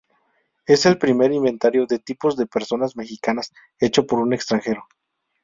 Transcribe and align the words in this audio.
Es 0.65 0.87
el 0.87 0.97
primer 0.97 1.31
inventario 1.31 1.85
de 1.85 1.99
tipos 1.99 2.35
de 2.35 2.47
personas 2.47 2.95
mexicanas 2.97 3.53
hecho 3.79 4.07
por 4.07 4.17
un 4.17 4.33
extranjero. 4.33 4.83